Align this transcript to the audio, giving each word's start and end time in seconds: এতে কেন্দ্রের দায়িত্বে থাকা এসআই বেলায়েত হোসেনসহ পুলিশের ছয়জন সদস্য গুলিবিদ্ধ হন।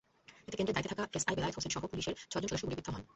এতে 0.47 0.55
কেন্দ্রের 0.57 0.75
দায়িত্বে 0.75 0.93
থাকা 0.93 1.03
এসআই 1.17 1.35
বেলায়েত 1.37 1.55
হোসেনসহ 1.57 1.83
পুলিশের 1.91 2.15
ছয়জন 2.31 2.49
সদস্য 2.49 2.65
গুলিবিদ্ধ 2.67 2.89
হন। 2.95 3.03